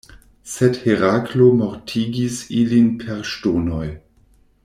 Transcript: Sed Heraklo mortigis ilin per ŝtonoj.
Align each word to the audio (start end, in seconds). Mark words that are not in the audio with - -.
Sed 0.53 0.79
Heraklo 0.87 1.49
mortigis 1.59 2.39
ilin 2.63 2.89
per 3.03 3.23
ŝtonoj. 3.35 3.87